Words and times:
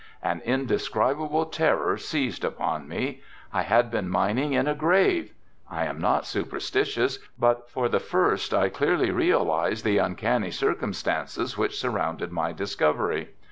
An 0.23 0.41
indescribable 0.43 1.45
terror 1.45 1.95
seized 1.95 2.43
upon 2.43 2.87
me. 2.87 3.21
I 3.53 3.61
had 3.61 3.91
been 3.91 4.09
mining 4.09 4.53
in 4.53 4.67
a 4.67 4.73
grave. 4.73 5.31
I 5.69 5.85
am 5.85 5.99
not 6.01 6.25
superstitious 6.25 7.19
but 7.37 7.69
for 7.69 7.87
the 7.87 7.99
first 7.99 8.51
I 8.51 8.69
clearly 8.69 9.11
realized 9.11 9.85
the 9.85 9.99
uncanny 9.99 10.49
circumstances 10.49 11.55
which 11.55 11.77
surrounded 11.79 12.31
my 12.31 12.51
discovery. 12.51 13.29